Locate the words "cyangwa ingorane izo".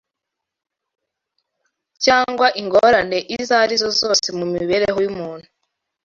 2.03-3.53